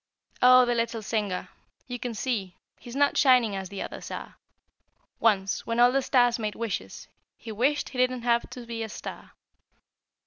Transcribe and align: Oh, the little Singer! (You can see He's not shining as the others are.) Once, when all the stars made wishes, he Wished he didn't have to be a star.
Oh, 0.41 0.65
the 0.65 0.73
little 0.73 1.03
Singer! 1.03 1.49
(You 1.85 1.99
can 1.99 2.15
see 2.15 2.55
He's 2.79 2.95
not 2.95 3.17
shining 3.17 3.55
as 3.55 3.69
the 3.69 3.83
others 3.83 4.09
are.) 4.09 4.35
Once, 5.19 5.67
when 5.67 5.79
all 5.79 5.91
the 5.91 6.01
stars 6.01 6.39
made 6.39 6.55
wishes, 6.55 7.07
he 7.37 7.51
Wished 7.51 7.89
he 7.89 7.99
didn't 7.99 8.23
have 8.23 8.49
to 8.49 8.65
be 8.65 8.81
a 8.81 8.89
star. 8.89 9.33